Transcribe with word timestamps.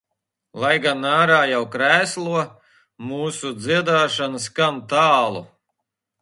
Lai 0.61 0.69
gan 0.85 1.03
ārā 1.09 1.35
jau 1.51 1.59
krēslo, 1.75 2.39
mūsu 3.11 3.53
dziedāšana 3.67 4.43
skan 4.47 4.81
tālu. 4.95 5.45